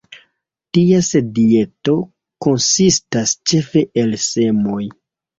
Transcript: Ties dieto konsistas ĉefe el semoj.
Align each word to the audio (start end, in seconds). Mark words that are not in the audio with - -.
Ties 0.75 1.09
dieto 1.33 1.93
konsistas 2.45 3.33
ĉefe 3.51 3.83
el 4.05 4.17
semoj. 4.23 4.79